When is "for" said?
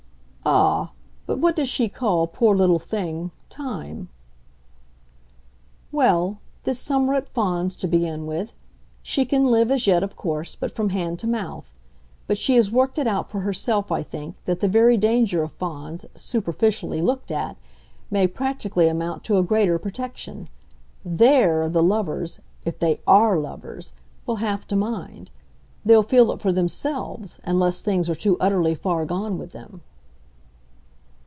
13.29-13.41, 26.41-26.51